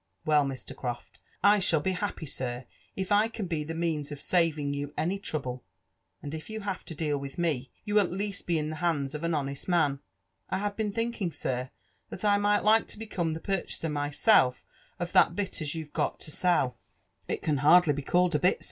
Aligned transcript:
"Well, 0.25 0.43
Mr. 0.43 0.75
Croft, 0.75 1.19
I 1.43 1.59
shall 1.59 1.79
be 1.79 1.91
happy, 1.91 2.25
sir, 2.25 2.65
if 2.95 3.11
I 3.11 3.27
can 3.27 3.45
be 3.45 3.63
the 3.63 3.75
means 3.75 4.11
of 4.11 4.19
saving 4.19 4.73
you 4.73 4.91
any 4.97 5.19
trouble; 5.19 5.63
and 6.23 6.33
if 6.33 6.49
you 6.49 6.61
have 6.61 6.83
to 6.85 6.95
deal 6.95 7.19
with 7.19 7.37
me, 7.37 7.69
you 7.85 7.93
will 7.93 8.01
at 8.01 8.11
least 8.11 8.47
be 8.47 8.57
in 8.57 8.71
(he 8.71 8.77
hands 8.77 9.13
of 9.13 9.23
an 9.23 9.35
honest 9.35 9.67
man. 9.69 9.99
I 10.49 10.57
have 10.57 10.75
been 10.75 10.91
(hinking, 10.91 11.31
sir, 11.31 11.69
that 12.09 12.25
I 12.25 12.37
might 12.39 12.63
like 12.63 12.87
to 12.87 12.97
become 12.97 13.33
the 13.33 13.39
purchaser 13.39 13.89
myself 13.89 14.65
of 14.99 15.11
that 15.11 15.35
bit 15.35 15.61
as 15.61 15.75
you've 15.75 15.93
got 15.93 16.19
to 16.21 16.31
sell." 16.31 16.79
JONATHAN 17.27 17.27
JEPPERSON 17.27 17.27
WHITLAW. 17.27 17.33
121 17.33 17.33
•«It 17.35 17.41
can 17.45 17.57
hardly 17.57 17.93
be 17.93 18.01
called 18.01 18.33
a 18.33 18.39
bit. 18.39 18.59